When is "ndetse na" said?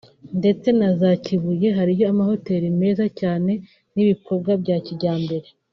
0.39-0.89